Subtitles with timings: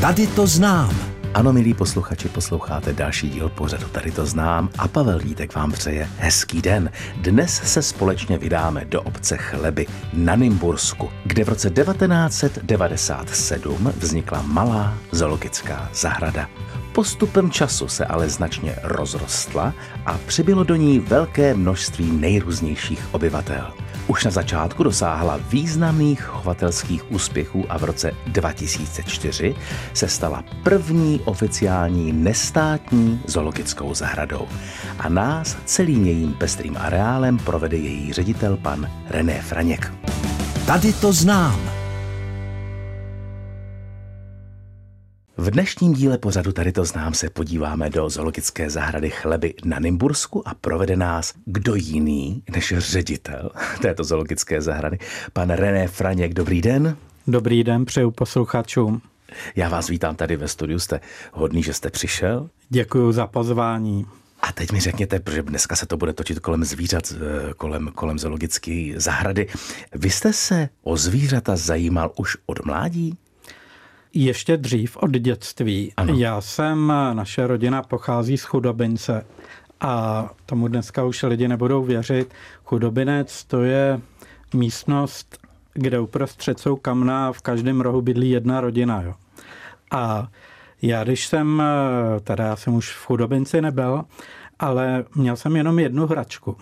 [0.00, 0.96] Tady to znám.
[1.34, 6.08] Ano, milí posluchači, posloucháte další díl pořadu Tady to znám a Pavel Vítek vám přeje
[6.16, 6.90] hezký den.
[7.16, 14.94] Dnes se společně vydáme do obce Chleby na Nymbursku, kde v roce 1997 vznikla malá
[15.12, 16.48] zoologická zahrada.
[16.92, 19.74] Postupem času se ale značně rozrostla
[20.06, 23.72] a přibylo do ní velké množství nejrůznějších obyvatel.
[24.10, 29.54] Už na začátku dosáhla významných chovatelských úspěchů a v roce 2004
[29.94, 34.48] se stala první oficiální nestátní zoologickou zahradou.
[34.98, 39.92] A nás celým jejím pestrým areálem provede její ředitel pan René Franěk.
[40.66, 41.79] Tady to znám.
[45.40, 50.48] V dnešním díle pořadu Tady to znám se podíváme do zoologické zahrady Chleby na Nymbursku
[50.48, 53.50] a provede nás kdo jiný než ředitel
[53.82, 54.98] této zoologické zahrady,
[55.32, 56.34] pan René Franěk.
[56.34, 56.96] Dobrý den.
[57.26, 59.02] Dobrý den, přeju posluchačům.
[59.56, 61.00] Já vás vítám tady ve studiu, jste
[61.32, 62.50] hodný, že jste přišel.
[62.68, 64.06] Děkuji za pozvání.
[64.42, 68.18] A teď mi řekněte, protože dneska se to bude točit kolem zvířat, eh, kolem, kolem
[68.18, 69.48] zoologické zahrady.
[69.94, 73.18] Vy jste se o zvířata zajímal už od mládí?
[74.14, 75.92] Ještě dřív od dětství.
[75.96, 76.14] Ano.
[76.14, 79.26] Já jsem, naše rodina pochází z chudobince
[79.80, 82.34] a tomu dneska už lidi nebudou věřit.
[82.64, 84.00] Chudobinec to je
[84.54, 85.38] místnost,
[85.74, 89.02] kde uprostřed jsou kamna a v každém rohu bydlí jedna rodina.
[89.02, 89.14] Jo.
[89.90, 90.28] A
[90.82, 91.62] já když jsem,
[92.24, 94.04] teda já jsem už v chudobinci nebyl,
[94.58, 96.56] ale měl jsem jenom jednu hračku.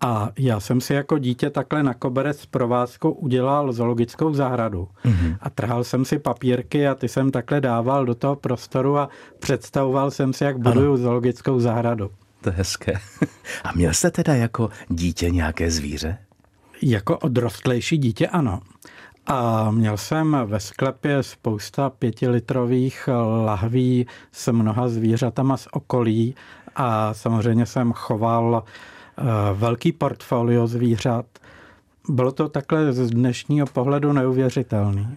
[0.00, 4.88] A já jsem si jako dítě takhle na koberec provázkou udělal zoologickou zahradu.
[5.04, 5.36] Mm-hmm.
[5.40, 10.10] A trhal jsem si papírky a ty jsem takhle dával do toho prostoru a představoval
[10.10, 10.96] jsem si, jak buduju ano.
[10.96, 12.10] zoologickou zahradu.
[12.40, 12.92] To je hezké.
[13.64, 16.18] A měl jste teda jako dítě nějaké zvíře?
[16.82, 18.60] Jako odrostlejší dítě ano.
[19.26, 23.08] A měl jsem ve sklepě spousta pětilitrových
[23.44, 26.34] lahví s mnoha zvířatama z okolí
[26.76, 28.93] a samozřejmě jsem choval Eh,
[29.54, 31.26] velký portfolio zvířat.
[32.08, 35.16] Bylo to takhle z dnešního pohledu neuvěřitelný.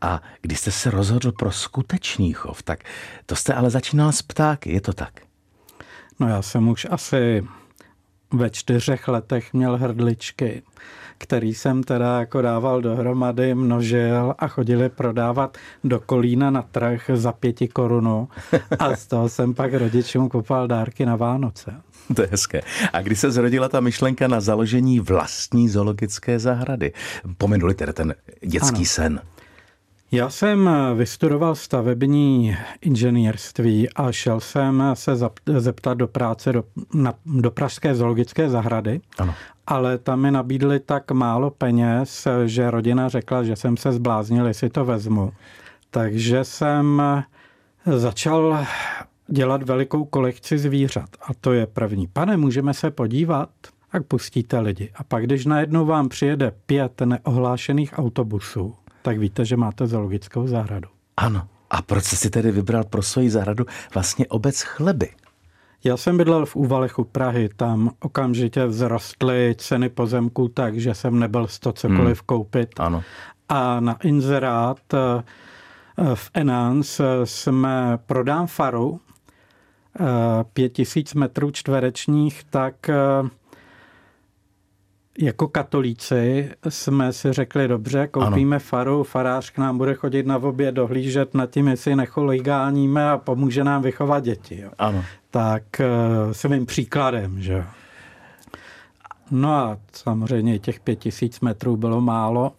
[0.00, 2.84] A když jste se rozhodl pro skutečný chov, tak
[3.26, 5.20] to jste ale začínal s ptáky, je to tak?
[6.20, 7.44] No já jsem už asi
[8.32, 10.62] ve čtyřech letech měl hrdličky,
[11.18, 17.32] který jsem teda jako dával dohromady, množil a chodili prodávat do Kolína na trh za
[17.32, 18.28] pěti korunu
[18.78, 21.82] a z toho jsem pak rodičům kupoval dárky na Vánoce.
[22.14, 22.60] To je hezké.
[22.92, 26.92] A kdy se zrodila ta myšlenka na založení vlastní zoologické zahrady?
[27.38, 28.84] Pomenuli tedy ten dětský ano.
[28.84, 29.20] sen.
[30.12, 35.12] Já jsem vystudoval stavební inženýrství a šel jsem se
[35.56, 39.34] zeptat do práce do, na, do Pražské zoologické zahrady, ano.
[39.66, 44.70] ale tam mi nabídli tak málo peněz, že rodina řekla, že jsem se zbláznil, jestli
[44.70, 45.32] to vezmu.
[45.90, 47.02] Takže jsem
[47.86, 48.66] začal
[49.32, 51.08] dělat velikou kolekci zvířat.
[51.22, 52.06] A to je první.
[52.06, 53.50] Pane, můžeme se podívat?
[53.92, 54.90] Tak pustíte lidi.
[54.94, 60.88] A pak, když najednou vám přijede pět neohlášených autobusů, tak víte, že máte zoologickou zahradu.
[61.16, 61.48] Ano.
[61.70, 63.64] A proč jste si tedy vybral pro svoji zahradu
[63.94, 65.08] vlastně obec Chleby?
[65.84, 71.18] Já jsem bydlel v Úvalech u Prahy, tam okamžitě vzrostly ceny pozemků tak, že jsem
[71.18, 72.26] nebyl z to cokoliv hmm.
[72.26, 72.80] koupit.
[72.80, 73.02] Ano.
[73.48, 75.22] A na inzerát eh,
[76.14, 79.00] v Enans jsme prodám faru,
[80.52, 82.94] pět tisíc metrů čtverečních, tak eh,
[85.18, 88.64] jako katolíci jsme si řekli, dobře, koupíme ano.
[88.64, 93.64] faru, farář k nám bude chodit na oběd dohlížet nad tím, jestli necholigáníme a pomůže
[93.64, 94.60] nám vychovat děti.
[94.60, 94.70] Jo.
[94.78, 95.04] Ano.
[95.30, 95.88] Tak eh,
[96.34, 97.64] svým příkladem, že
[99.30, 102.52] No a samozřejmě těch pět tisíc metrů bylo málo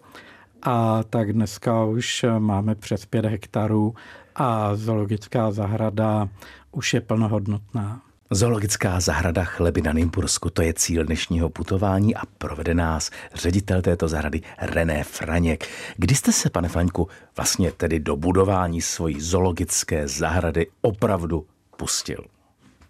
[0.63, 3.95] a tak dneska už máme přes pět hektarů
[4.35, 6.29] a zoologická zahrada
[6.71, 8.01] už je plnohodnotná.
[8.33, 14.07] Zoologická zahrada Chleby na Nymbursku, to je cíl dnešního putování a provede nás ředitel této
[14.07, 15.67] zahrady René Franěk.
[15.97, 17.07] Kdy jste se, pane Faňku,
[17.37, 21.45] vlastně tedy do budování svojí zoologické zahrady opravdu
[21.77, 22.25] pustil?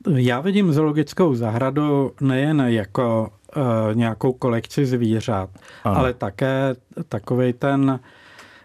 [0.08, 3.64] Já vidím zoologickou zahradu nejen jako uh,
[3.96, 5.50] nějakou kolekci zvířat,
[5.84, 5.98] ano.
[5.98, 6.76] ale také
[7.10, 8.00] takový ten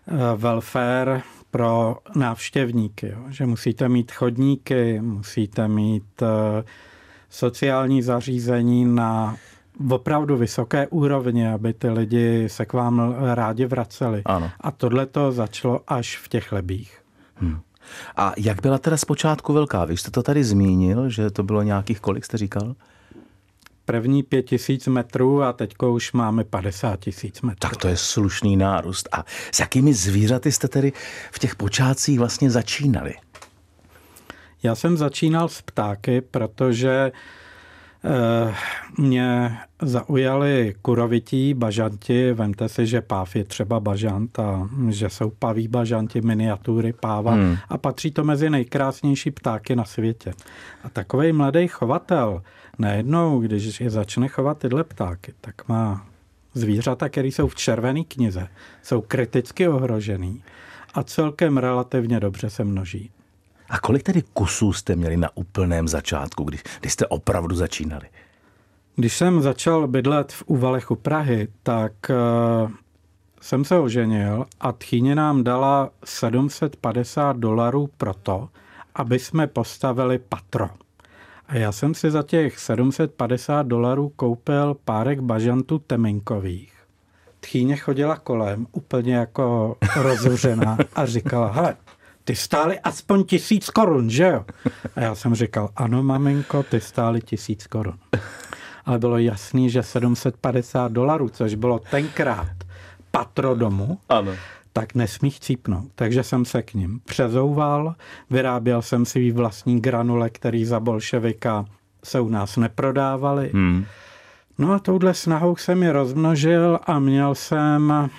[0.06, 3.24] uh, welfare pro návštěvníky, jo?
[3.28, 6.28] že musíte mít chodníky, musíte mít uh,
[7.30, 9.36] sociální zařízení na
[9.90, 14.22] opravdu vysoké úrovni, aby ty lidi se k vám rádi vraceli.
[14.24, 14.50] Ano.
[14.60, 16.98] A tohle to začalo až v těch lebích.
[17.34, 17.60] Hmm.
[18.16, 19.84] A jak byla teda zpočátku velká?
[19.84, 22.74] Vy jste to tady zmínil, že to bylo nějakých kolik, jste říkal?
[23.84, 27.70] první pět tisíc metrů a teď už máme 50 tisíc metrů.
[27.70, 29.08] Tak to je slušný nárůst.
[29.12, 30.92] A s jakými zvířaty jste tedy
[31.32, 33.14] v těch počátcích vlastně začínali?
[34.62, 37.12] Já jsem začínal s ptáky, protože
[38.06, 38.54] Eh,
[38.98, 42.32] mě zaujali kurovití bažanti.
[42.32, 47.56] Vemte si, že páv je třeba bažant a že jsou paví bažanti, miniatury páva hmm.
[47.69, 50.34] a patří to mezi nejkrásnější ptáky na světě.
[50.84, 52.43] A takový mladý chovatel
[52.78, 56.06] najednou, když je začne chovat tyhle ptáky, tak má
[56.55, 58.49] zvířata, které jsou v červené knize,
[58.82, 60.43] jsou kriticky ohrožený
[60.94, 63.11] a celkem relativně dobře se množí.
[63.69, 68.06] A kolik tedy kusů jste měli na úplném začátku, když, když jste opravdu začínali?
[68.98, 72.70] Když jsem začal bydlet v Uvalech u Prahy, tak uh,
[73.40, 78.48] jsem se oženil a tchýně nám dala 750 dolarů pro to,
[78.94, 80.69] aby jsme postavili patro.
[81.46, 86.72] A já jsem si za těch 750 dolarů koupil párek bažantů teminkových.
[87.40, 91.76] Tchýně chodila kolem, úplně jako rozhořená a říkala, hele,
[92.25, 94.44] ty stály aspoň tisíc korun, že jo?
[94.96, 97.98] A já jsem říkal, ano, maminko, ty stály tisíc korun.
[98.86, 102.56] Ale bylo jasný, že 750 dolarů, což bylo tenkrát
[103.10, 104.32] patro domu, ano.
[104.72, 105.88] tak nesmí chcípnout.
[105.94, 107.94] Takže jsem se k ním přezouval,
[108.30, 111.64] vyráběl jsem si vlastní granule, který za bolševika
[112.04, 113.50] se u nás neprodávali.
[113.54, 113.84] Hmm.
[114.58, 118.10] No a touhle snahou jsem je rozmnožil a měl jsem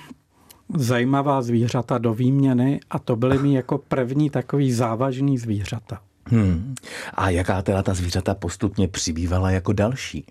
[0.76, 6.00] zajímavá zvířata do výměny a to byly mi jako první takový závažný zvířata.
[6.26, 6.76] Hmm.
[7.14, 10.26] A jaká teda ta zvířata postupně přibývala jako další?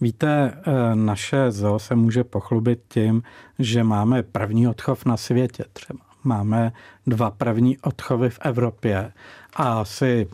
[0.00, 3.22] Víte, eh, naše zoo se může pochlubit tím,
[3.58, 6.00] že máme první odchov na světě třeba.
[6.24, 6.72] Máme
[7.06, 9.12] dva první odchovy v Evropě
[9.56, 10.28] a asi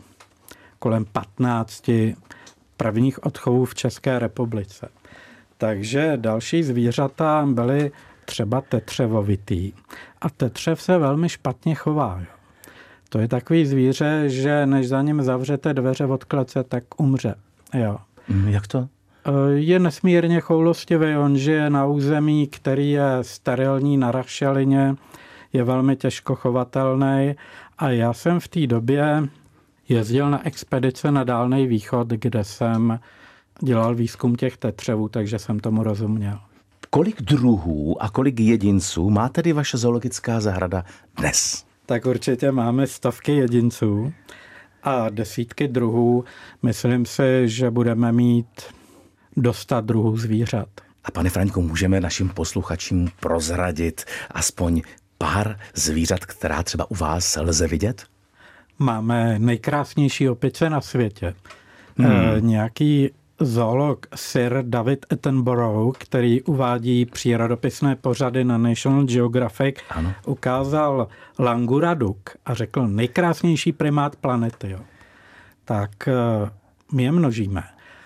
[0.79, 2.15] kolem 15
[2.77, 4.89] prvních odchovů v České republice.
[5.57, 7.91] Takže další zvířata byly
[8.25, 9.73] třeba tetřevovitý.
[10.21, 12.21] A tetřev se velmi špatně chová.
[13.09, 17.35] To je takový zvíře, že než za ním zavřete dveře od klece, tak umře.
[17.73, 17.97] Jo.
[18.27, 18.87] Mm, jak to?
[19.25, 21.15] E, je nesmírně choulostivý.
[21.17, 24.95] On žije na území, který je sterilní na rašelině,
[25.53, 27.35] je velmi těžko chovatelný
[27.77, 29.27] a já jsem v té době
[29.89, 32.99] jezdil na expedice na Dálný východ, kde jsem
[33.61, 36.39] dělal výzkum těch tetřevů, takže jsem tomu rozuměl.
[36.89, 40.85] Kolik druhů a kolik jedinců má tedy vaše zoologická zahrada
[41.17, 41.65] dnes?
[41.85, 44.13] Tak určitě máme stovky jedinců
[44.83, 46.23] a desítky druhů.
[46.63, 48.47] Myslím si, že budeme mít
[49.37, 50.67] dostat druhů zvířat.
[51.03, 54.81] A pane Franku, můžeme našim posluchačům prozradit aspoň
[55.17, 58.03] pár zvířat, která třeba u vás lze vidět?
[58.79, 61.35] Máme nejkrásnější opice na světě.
[61.97, 62.11] Hmm.
[62.11, 63.09] E, nějaký
[63.39, 70.13] zoolog Sir David Attenborough, který uvádí přírodopisné pořady na National Geographic, ano.
[70.25, 71.07] ukázal
[71.39, 74.69] languraduk a řekl nejkrásnější primát planety.
[74.69, 74.79] Jo.
[75.65, 76.13] Tak eh,
[76.91, 77.63] my je množíme.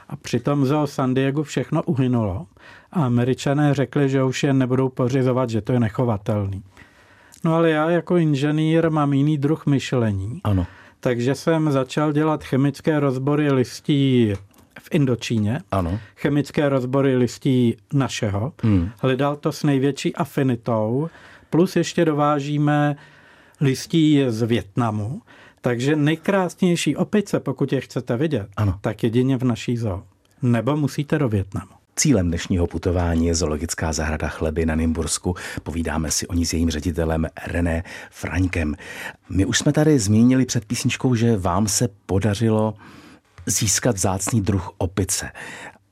[0.10, 2.48] A přitom zoo San Diego všechno uhynulo
[2.92, 6.64] a američané řekli, že už je nebudou pořizovat, že to je nechovatelný.
[7.46, 10.42] No ale já jako inženýr mám jiný druh myšlení.
[10.44, 10.68] Ano.
[11.00, 14.34] Takže jsem začal dělat chemické rozbory listí
[14.80, 16.00] v Indočíně, ano.
[16.16, 18.54] chemické rozbory listí našeho.
[18.64, 18.90] Hmm.
[19.02, 21.10] Hledal to s největší afinitou,
[21.50, 22.96] plus ještě dovážíme
[23.62, 25.22] listí z Větnamu.
[25.62, 28.80] Takže nejkrásnější opice, pokud je chcete vidět, ano.
[28.82, 30.04] tak jedině v naší zoo.
[30.42, 31.72] Nebo musíte do Větnamu.
[31.96, 35.36] Cílem dnešního putování je zoologická zahrada Chleby na Nymbursku.
[35.64, 38.76] Povídáme si o ní s jejím ředitelem René Frankem.
[39.30, 42.74] My už jsme tady zmínili před písničkou, že vám se podařilo
[43.46, 45.32] získat zácný druh opice.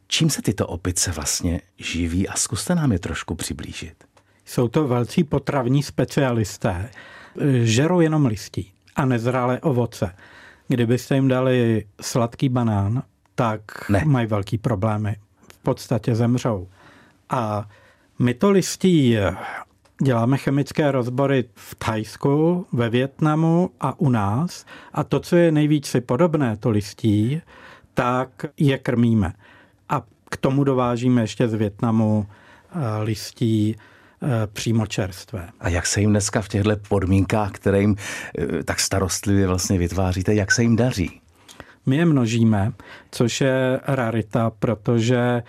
[0.08, 4.04] Čím se tyto opice vlastně živí a zkuste nám je trošku přiblížit.
[4.46, 6.90] Jsou to velcí potravní specialisté.
[7.64, 10.16] Žerou jenom listí a nezralé ovoce.
[10.68, 13.04] Kdybyste jim dali sladký banán,
[13.38, 14.02] tak ne.
[14.06, 15.16] mají velký problémy.
[15.54, 16.68] V podstatě zemřou.
[17.30, 17.70] A
[18.20, 19.18] my to listí
[20.04, 24.66] Děláme chemické rozbory v Thajsku, ve Větnamu a u nás.
[24.94, 27.42] A to, co je nejvíc si podobné, to listí,
[27.94, 29.34] tak je krmíme.
[29.90, 35.50] A k tomu dovážíme ještě z Větnamu eh, listí eh, přímo čerstvé.
[35.60, 37.96] A jak se jim dneska v těchto podmínkách, které jim
[38.40, 41.22] eh, tak starostlivě vlastně vytváříte, jak se jim daří?
[41.88, 42.72] My je množíme,
[43.12, 45.44] což je rarita, protože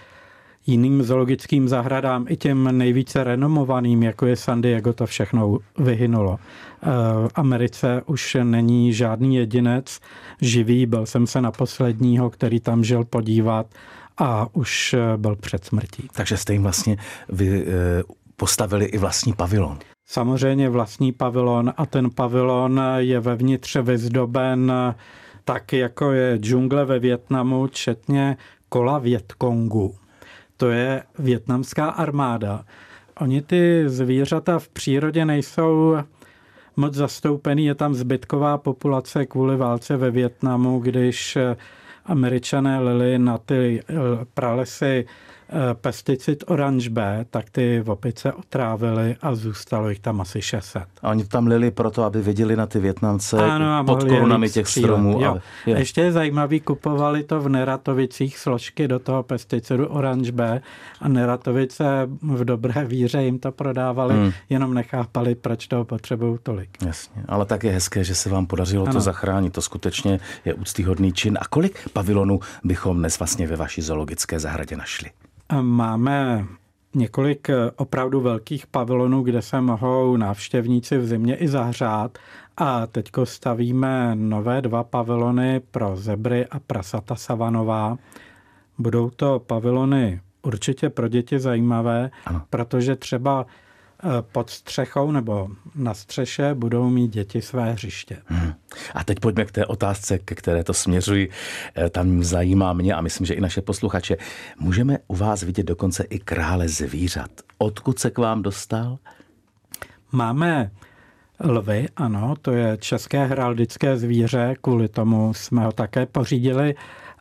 [0.67, 6.39] jiným zoologickým zahradám, i těm nejvíce renomovaným, jako je San Diego, to všechno vyhynulo.
[6.39, 6.87] Eh,
[7.29, 10.01] v Americe už není žádný jedinec
[10.41, 13.67] živý, byl jsem se na posledního, který tam žil podívat
[14.19, 16.09] a už byl před smrtí.
[16.13, 16.97] Takže jste jim vlastně
[17.29, 17.67] vy
[18.37, 19.79] postavili i vlastní pavilon.
[20.07, 24.73] Samozřejmě vlastní pavilon a ten pavilon je vevnitř vyzdoben
[25.49, 28.37] tak, jako je džungle ve Větnamu, četně
[28.69, 29.95] kola Větkongu.
[30.57, 32.65] To je větnamská armáda.
[33.21, 35.97] Oni ty zvířata v přírodě nejsou
[36.77, 41.39] moc zastoupený, je tam zbytková populace kvůli válce ve Větnamu, když
[42.05, 43.83] američané lili na ty
[44.35, 45.07] pralesy
[45.75, 50.83] pesticid Orange B, tak ty opice otrávily a zůstalo jich tam asi 600.
[51.03, 54.87] A oni tam lili proto, aby viděli na ty Větnamce ano, pod korunami těch střílet.
[54.87, 55.27] stromů.
[55.27, 55.79] Ale, je.
[55.79, 60.61] Ještě je zajímavý, kupovali to v Neratovicích složky do toho pesticidu Orange B
[61.01, 64.33] a Neratovice v dobré víře jim to prodávali, hmm.
[64.49, 66.71] jenom nechápali, proč toho potřebují tolik.
[66.87, 68.93] Jasně, ale tak je hezké, že se vám podařilo ano.
[68.93, 69.53] to zachránit.
[69.53, 71.39] To skutečně je úctyhodný čin.
[71.41, 75.11] A kolik pavilonů bychom dnes vlastně ve vaší zoologické zahradě našli?
[75.61, 76.47] Máme
[76.95, 82.19] několik eh, opravdu velkých pavilonů, kde se mohou návštěvníci v zimě i zahřát.
[82.57, 87.97] A teďko stavíme nové dva pavilony pro zebry a prasata savanová.
[88.79, 92.43] Budou to pavilony určitě pro děti zajímavé, ano.
[92.51, 93.47] protože třeba
[94.33, 98.17] pod střechou nebo na střeše budou mít děti své hřiště.
[98.27, 98.53] Hmm.
[98.95, 101.31] A teď pojďme k té otázce, ke které to směřuji.
[101.77, 104.17] Eh, tam zajímá mě a myslím, že i naše posluchače.
[104.59, 107.31] Můžeme u vás vidět dokonce i krále zvířat.
[107.59, 108.99] Odkud se k vám dostal?
[110.13, 110.71] Máme
[111.41, 116.75] lvy, ano, to je české heraldické zvíře, kvůli tomu jsme ho také pořídili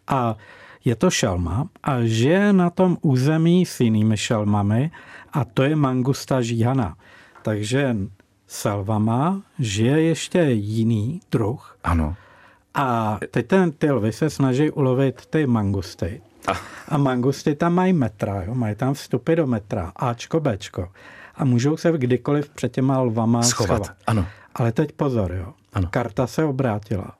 [0.08, 0.38] a
[0.88, 4.92] je to šelma a žije na tom území s jinými šelmami
[5.34, 6.96] a to je mangusta žíhana.
[7.42, 7.96] Takže
[8.48, 11.78] salvama žije ještě jiný druh.
[11.84, 12.16] Ano.
[12.74, 16.22] A teď ten, ty lvy se snaží ulovit ty mangusty.
[16.88, 18.56] A mangusty tam mají metra, jo?
[18.56, 20.90] mají tam vstupy do metra, Ačko, Bčko.
[21.36, 23.84] A můžou se kdykoliv před těma lvama schovat.
[23.84, 23.98] schovat.
[24.08, 24.26] Ano.
[24.56, 25.54] Ale teď pozor, jo.
[25.74, 25.88] Ano.
[25.92, 27.16] Karta se obrátila.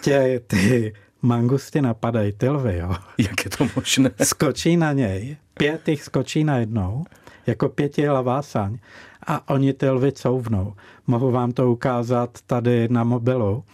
[0.00, 2.94] Tě, ty mangusty napadají ty lvy, jo.
[3.18, 4.10] Jak je to možné?
[4.22, 7.04] Skočí na něj, pět jich skočí najednou,
[7.46, 8.78] jako pětihlavá saň
[9.26, 10.74] a oni ty lvy couvnou.
[11.06, 13.64] Mohu vám to ukázat tady na mobilu.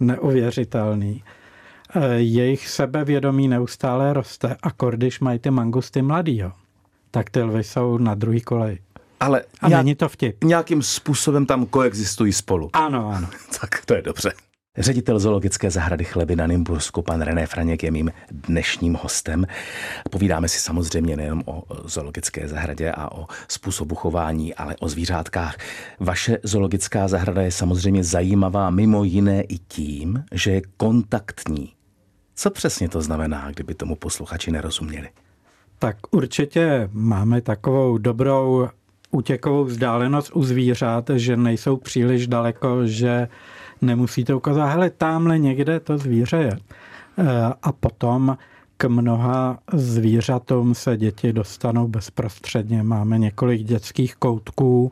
[0.00, 1.22] Neuvěřitelný.
[1.94, 6.52] E, jejich sebevědomí neustále roste a když mají ty mangusty mladý, jo,
[7.10, 8.78] tak ty lvy jsou na druhý kolej.
[9.20, 10.44] Ale a nějak, není to vtip.
[10.44, 12.70] Nějakým způsobem tam koexistují spolu.
[12.72, 13.28] Ano, ano.
[13.60, 14.32] tak to je dobře.
[14.78, 19.46] Ředitel zoologické zahrady Chleby na Nymbursku, pan René Franěk, je mým dnešním hostem.
[20.10, 25.56] Povídáme si samozřejmě nejen o zoologické zahradě a o způsobu chování, ale o zvířátkách.
[26.00, 31.72] Vaše zoologická zahrada je samozřejmě zajímavá mimo jiné i tím, že je kontaktní.
[32.34, 35.08] Co přesně to znamená, kdyby tomu posluchači nerozuměli?
[35.78, 38.68] Tak určitě máme takovou dobrou
[39.10, 43.28] útěkovou vzdálenost u zvířat, že nejsou příliš daleko, že
[43.82, 46.52] nemusíte ukázat, hele, tamhle někde to zvíře je.
[46.52, 46.58] E,
[47.62, 48.36] a potom
[48.76, 52.82] k mnoha zvířatům se děti dostanou bezprostředně.
[52.82, 54.90] Máme několik dětských koutků,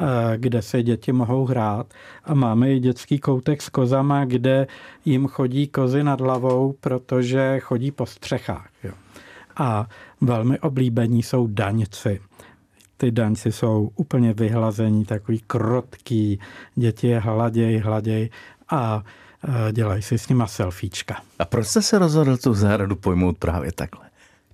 [0.00, 1.86] e, kde se děti mohou hrát
[2.24, 4.66] a máme i dětský koutek s kozama, kde
[5.04, 8.68] jim chodí kozy nad hlavou, protože chodí po střechách.
[9.56, 9.86] A
[10.20, 12.20] velmi oblíbení jsou daňci
[13.04, 16.40] ty daňci jsou úplně vyhlazení, takový krotký,
[16.74, 18.30] děti je hladěj, hladěj
[18.68, 19.02] a
[19.68, 21.16] e, dělají si s nima selfiečka.
[21.38, 24.04] A proč jste se rozhodl tu zahradu pojmout právě takhle?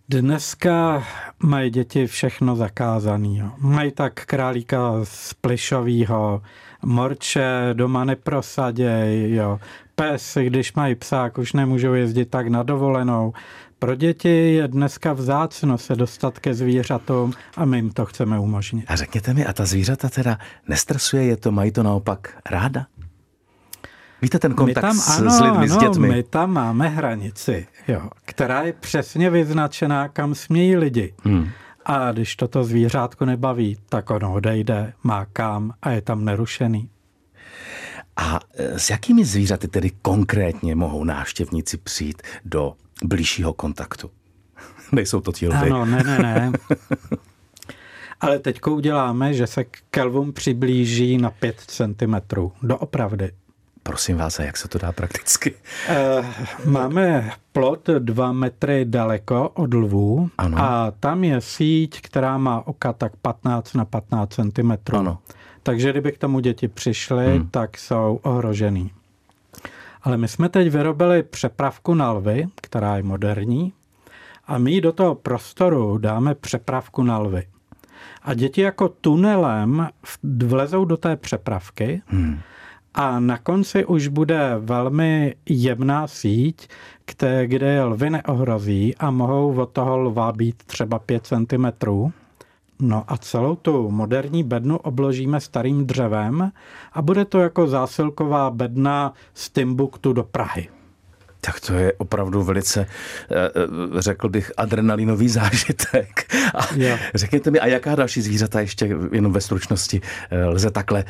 [0.08, 1.04] Dneska
[1.42, 3.50] mají děti všechno zakázané.
[3.58, 6.42] Mají tak králíka z plišového,
[6.82, 9.60] morče doma neprosaděj, jo.
[9.94, 13.32] Pes, když mají psák, už nemůžou jezdit tak na dovolenou.
[13.80, 18.84] Pro děti je dneska vzácno se dostat ke zvířatům a my jim to chceme umožnit.
[18.88, 22.86] A řekněte mi, a ta zvířata teda nestresuje je to, mají to naopak ráda?
[24.22, 26.08] Víte ten kontakt tam, s, ano, s lidmi, ano, s dětmi?
[26.08, 31.14] my tam máme hranici, jo, která je přesně vyznačená, kam smějí lidi.
[31.24, 31.48] Hmm.
[31.84, 36.90] A když toto zvířátko nebaví, tak ono odejde, má kam a je tam nerušený.
[38.16, 44.10] A e, s jakými zvířaty tedy konkrétně mohou návštěvníci přijít do blížšího kontaktu?
[44.92, 45.70] Nejsou to ti lvy.
[45.70, 46.52] Ano, ne, ne, ne.
[48.20, 52.14] Ale teď uděláme, že se k kelvům přiblíží na 5 cm.
[52.62, 53.32] Doopravdy.
[53.82, 55.54] Prosím vás, a jak se to dá prakticky?
[55.54, 56.26] Uh,
[56.64, 60.58] máme plot 2 metry daleko od lvů ano.
[60.58, 64.72] a tam je síť, která má oka tak 15 na 15 cm.
[64.92, 65.18] Ano.
[65.62, 67.48] Takže kdyby k tomu děti přišly, hmm.
[67.50, 68.90] tak jsou ohrožený.
[70.02, 73.72] Ale my jsme teď vyrobili přepravku na lvy, která je moderní
[74.50, 77.46] a my do toho prostoru dáme přepravku na lvy.
[78.22, 79.88] A děti jako tunelem
[80.46, 82.38] vlezou do té přepravky hmm.
[82.94, 86.68] a na konci už bude velmi jemná síť,
[87.04, 91.66] které, kde lvy neohrozí a mohou od toho lva být třeba 5 cm.
[92.80, 96.52] No a celou tu moderní bednu obložíme starým dřevem
[96.92, 100.79] a bude to jako zásilková bedna z Timbuktu do Prahy.
[101.40, 106.34] Tak to je opravdu velice, eh, eh, řekl bych, adrenalinový zážitek.
[106.54, 106.60] A
[107.14, 111.04] řekněte mi, a jaká další zvířata ještě jenom ve stručnosti eh, lze takhle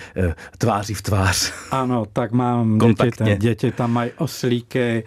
[0.58, 1.52] tváří v tvář?
[1.70, 5.04] Ano, tak mám děti, tam, děti tam mají oslíky,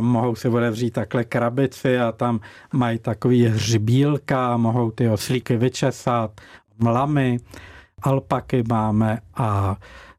[0.00, 2.40] mohou si odevřít takhle krabici a tam
[2.72, 6.40] mají takový hřbílka, mohou ty oslíky vyčesat,
[6.78, 7.38] mlamy,
[8.02, 9.76] alpaky máme a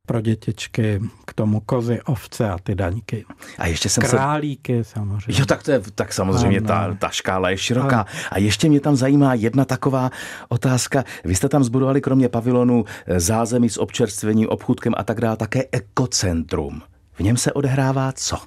[0.08, 3.26] pro dětičky, k tomu kozy, ovce a ty daňky.
[3.58, 4.92] A ještě jsem Králíky se...
[4.92, 5.42] samozřejmě.
[5.42, 8.06] Jo, tak, to je, tak samozřejmě ta, ta škála je široká.
[8.32, 10.10] A ještě mě tam zajímá jedna taková
[10.50, 11.04] otázka.
[11.24, 15.64] Vy jste tam zbudovali kromě pavilonu eh, zázemí s občerstvením, obchůdkem a tak dále, také
[15.72, 16.82] ekocentrum.
[17.14, 18.38] V něm se odehrává co?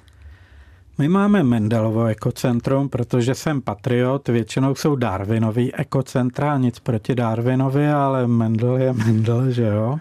[0.97, 8.27] My máme Mendelovo ekocentrum, protože jsem patriot, většinou jsou Darwinový ekocentra, nic proti Darwinovi, ale
[8.27, 9.99] Mendel je Mendel, že jo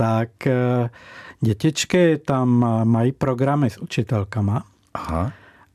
[0.00, 0.90] tak eh,
[1.40, 2.48] dětičky tam
[2.84, 4.64] mají programy s učitelkama.
[4.94, 5.32] Aha.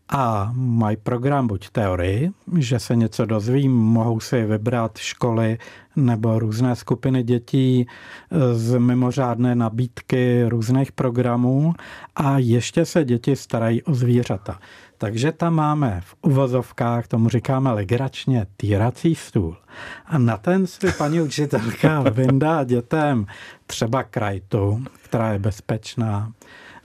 [0.10, 5.58] A mají program buď teorii, že se něco dozví, mohou si vybrat školy
[5.96, 11.74] nebo různé skupiny dětí eh, z mimořádné nabídky různých programů
[12.16, 14.60] a ještě se děti starají o zvířata.
[14.98, 19.58] Takže tam máme v uvozovkách, tomu říkáme legračně, týrací stůl.
[20.06, 23.26] A na ten si paní učitelka vyndá dětem
[23.68, 26.32] třeba krajtu, která je bezpečná,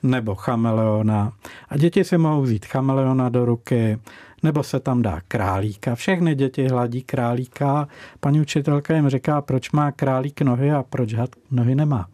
[0.02, 1.32] nebo chameleona.
[1.68, 3.98] A děti si mohou vzít chameleona do ruky,
[4.42, 5.94] nebo se tam dá králíka.
[5.94, 7.88] Všechny děti hladí králíka.
[8.20, 12.08] Paní učitelka jim říká, proč má králík nohy a proč had nohy nemá.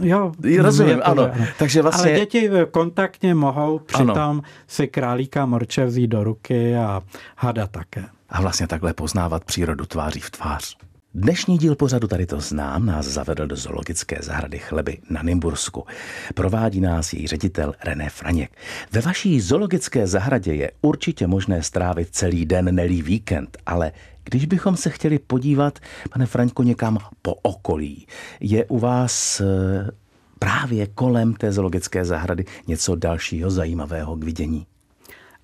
[0.00, 1.30] Jo, rozumím, ano.
[1.58, 2.10] Takže vlastně...
[2.10, 4.42] Ale děti kontaktně mohou přitom ano.
[4.66, 7.02] si králíka morče vzít do ruky a
[7.36, 8.04] hada také.
[8.28, 10.76] A vlastně takhle poznávat přírodu tváří v tvář.
[11.18, 15.86] Dnešní díl pořadu tady to znám nás zavedl do zoologické zahrady Chleby na Nymbursku.
[16.34, 18.50] Provádí nás její ředitel René Franěk.
[18.92, 23.92] Ve vaší zoologické zahradě je určitě možné strávit celý den, nelý víkend, ale
[24.24, 25.78] když bychom se chtěli podívat,
[26.10, 28.06] pane Fraňko, někam po okolí,
[28.40, 29.90] je u vás eh,
[30.38, 34.66] právě kolem té zoologické zahrady něco dalšího zajímavého k vidění?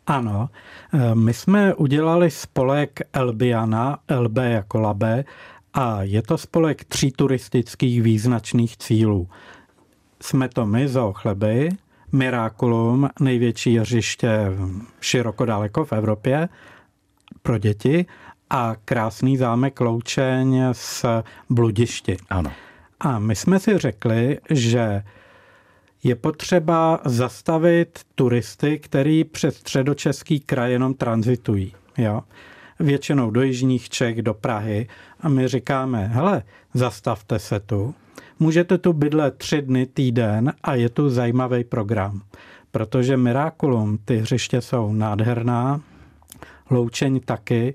[0.06, 0.50] Ano,
[0.92, 5.24] eh, my jsme udělali spolek Elbiana, LB jako Labe,
[5.74, 9.28] a je to spolek tří turistických význačných cílů.
[10.20, 11.68] Jsme to my, Zoochleby,
[12.12, 14.30] Miraculum, největší hřiště
[15.00, 16.48] široko daleko v Evropě
[17.42, 18.06] pro děti
[18.50, 22.16] a krásný zámek Loučeň s bludišti.
[22.30, 22.52] Ano.
[23.00, 25.02] A my jsme si řekli, že
[26.04, 31.74] je potřeba zastavit turisty, který přes středočeský kraj jenom tranzitují.
[31.98, 32.20] Jo?
[32.80, 34.88] Většinou do jižních Čech, do Prahy.
[35.20, 36.42] A my říkáme, hele,
[36.74, 37.94] zastavte se tu.
[38.38, 42.22] Můžete tu bydlet tři dny, týden a je tu zajímavý program.
[42.70, 45.80] Protože Miraculum, ty hřiště jsou nádherná,
[46.70, 47.74] Loučeň taky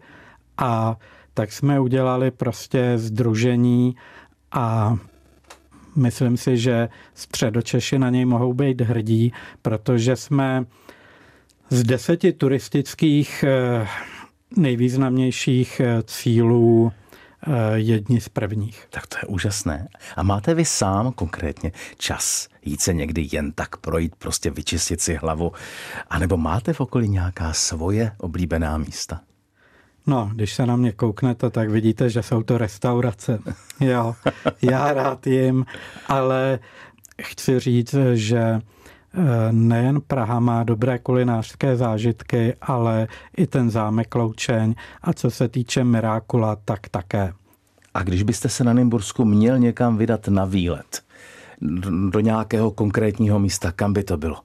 [0.58, 0.98] a
[1.34, 3.96] tak jsme udělali prostě združení
[4.52, 4.98] a
[5.96, 10.66] myslím si, že středočeši na něj mohou být hrdí, protože jsme
[11.70, 13.88] z deseti turistických eh,
[14.56, 18.88] nejvýznamnějších eh, cílů eh, jedni z prvních.
[18.90, 19.88] Tak to je úžasné.
[20.16, 25.16] A máte vy sám konkrétně čas jít se někdy jen tak projít, prostě vyčistit si
[25.16, 25.52] hlavu?
[26.10, 29.22] A nebo máte v okolí nějaká svoje oblíbená místa?
[30.08, 33.40] No, když se na mě kouknete, tak vidíte, že jsou to restaurace.
[33.80, 34.16] Jo,
[34.62, 35.66] já rád jim,
[36.08, 36.60] ale
[37.22, 38.62] chci říct, že
[39.52, 45.84] nejen Praha má dobré kulinářské zážitky, ale i ten zámek Loučeň a co se týče
[45.84, 47.34] Mirákula, tak také.
[47.94, 51.02] A když byste se na Nymbursku měl někam vydat na výlet,
[52.10, 54.38] do nějakého konkrétního místa, kam by to bylo?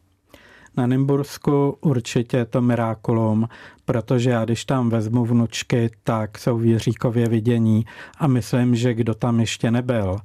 [0.76, 3.48] Na Nymbursku určitě to Miraculum,
[3.84, 7.86] protože já když tam vezmu vnučky, tak jsou v Jiříkově vidění
[8.18, 10.16] a myslím, že kdo tam ještě nebyl,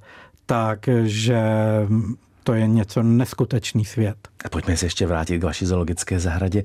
[0.45, 1.41] takže
[2.47, 4.27] to je něco neskutečný svět.
[4.45, 6.63] A pojďme se ještě vrátit k vaší zoologické zahradě.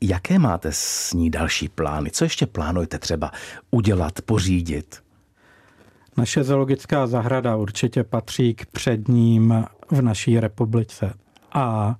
[0.00, 2.10] Jaké máte s ní další plány?
[2.10, 3.30] Co ještě plánujete třeba
[3.70, 5.02] udělat, pořídit?
[6.16, 11.14] Naše zoologická zahrada určitě patří k předním v naší republice.
[11.52, 11.96] A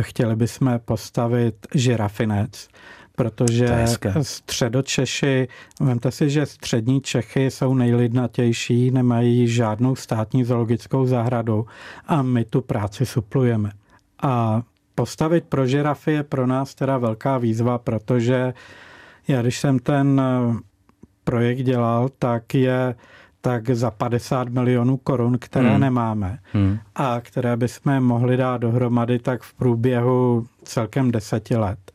[0.00, 2.68] chtěli bychom postavit žirafinec,
[3.16, 3.84] protože
[4.22, 5.48] středočeši,
[5.80, 11.66] vemte si, že střední Čechy jsou nejlidnatější, nemají žádnou státní zoologickou zahradu
[12.06, 13.70] a my tu práci suplujeme.
[14.22, 14.62] A
[14.94, 18.54] postavit pro žirafy je pro nás teda velká výzva, protože
[19.28, 20.22] já když jsem ten
[21.24, 22.94] projekt dělal, tak je
[23.40, 25.80] tak za 50 milionů korun, které hmm.
[25.80, 26.78] nemáme hmm.
[26.94, 31.92] a které bychom mohli dát dohromady tak v průběhu celkem deseti let.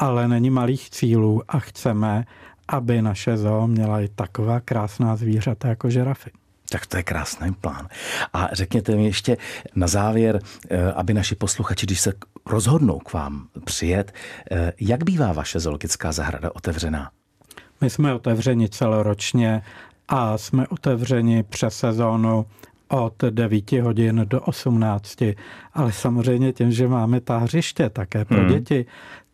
[0.00, 2.24] Ale není malých cílů a chceme,
[2.68, 6.30] aby naše zoo měla i taková krásná zvířata jako žirafy.
[6.70, 7.88] Tak to je krásný plán.
[8.32, 9.36] A řekněte mi ještě
[9.74, 12.12] na závěr, eh, aby naši posluchači, když se
[12.46, 14.12] rozhodnou k vám přijet,
[14.50, 17.10] eh, jak bývá vaše zoologická zahrada otevřená?
[17.80, 19.62] My jsme otevřeni celoročně
[20.08, 22.46] a jsme otevřeni přes sezónu
[22.90, 25.22] od 9 hodin do 18,
[25.72, 28.48] ale samozřejmě tím, že máme ta hřiště také pro hmm.
[28.48, 28.86] děti,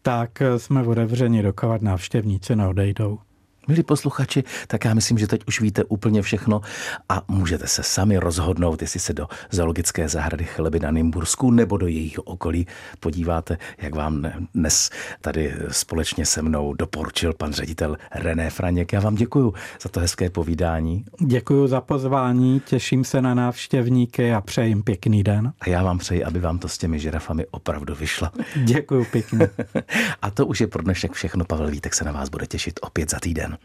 [0.03, 3.19] tak jsme otevřeni, dokávat návštěvníci neodejdou.
[3.68, 6.61] Milí posluchači, tak já myslím, že teď už víte úplně všechno
[7.09, 11.87] a můžete se sami rozhodnout, jestli se do zoologické zahrady Chleby na Nymbursku nebo do
[11.87, 12.66] jejího okolí
[13.00, 18.92] podíváte, jak vám dnes tady společně se mnou doporučil pan ředitel René Franěk.
[18.92, 21.05] Já vám děkuji za to hezké povídání.
[21.26, 25.52] Děkuji za pozvání, těším se na návštěvníky a přeji jim pěkný den.
[25.61, 28.29] A já vám přeji, aby vám to s těmi žirafami opravdu vyšlo.
[28.64, 29.50] Děkuji pěkně.
[30.22, 31.44] a to už je pro dnešek všechno.
[31.44, 33.56] Pavel Vítek se na vás bude těšit opět za týden.